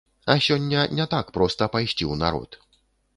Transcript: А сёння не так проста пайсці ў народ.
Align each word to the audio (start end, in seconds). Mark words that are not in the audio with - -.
А 0.33 0.35
сёння 0.45 0.85
не 0.99 1.05
так 1.13 1.29
проста 1.35 1.67
пайсці 1.75 1.93
ў 1.93 2.13
народ. 2.23 2.59